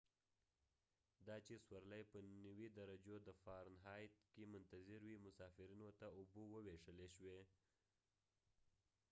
دا 1.27 1.35
چی 1.45 1.55
سورلی 1.67 2.03
په 2.11 2.17
90 2.45 2.67
درجو 2.79 3.15
د 3.23 3.29
فارن 3.43 3.75
هایت 3.85 4.13
کی 4.33 4.43
منتظرې 4.53 4.99
وې 5.13 5.23
مسافرینو 5.25 5.89
ته 5.99 6.05
اوبه 6.17 6.41
وویشلی 6.49 7.07
شوې 7.15 7.39